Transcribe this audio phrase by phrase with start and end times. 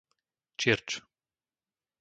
[0.59, 0.87] Čirč